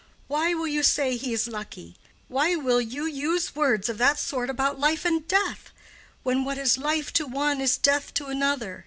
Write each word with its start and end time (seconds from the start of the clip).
Why 0.27 0.55
will 0.55 0.65
you 0.67 0.81
say 0.81 1.15
he 1.15 1.31
is 1.31 1.47
lucky—why 1.47 2.55
will 2.55 2.81
you 2.81 3.05
use 3.05 3.53
words 3.55 3.87
of 3.87 3.99
that 3.99 4.17
sort 4.17 4.49
about 4.49 4.79
life 4.79 5.05
and 5.05 5.27
death—when 5.27 6.43
what 6.43 6.57
is 6.57 6.75
life 6.79 7.13
to 7.13 7.27
one 7.27 7.61
is 7.61 7.77
death 7.77 8.11
to 8.15 8.25
another? 8.25 8.79